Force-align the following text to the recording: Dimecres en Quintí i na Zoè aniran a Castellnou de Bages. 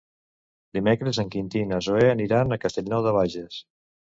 Dimecres 0.77 1.19
en 1.23 1.29
Quintí 1.35 1.61
i 1.67 1.67
na 1.73 1.79
Zoè 1.89 2.09
aniran 2.15 2.57
a 2.57 2.59
Castellnou 2.65 3.05
de 3.11 3.15
Bages. 3.19 3.63